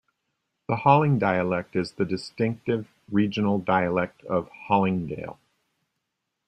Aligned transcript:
The 0.67 0.77
Halling 0.77 1.19
dialect 1.19 1.75
is 1.75 1.91
the 1.91 2.05
distinctive 2.05 2.87
regional 3.11 3.59
dialect 3.59 4.23
of 4.23 4.49
Hallingdal. 4.67 5.37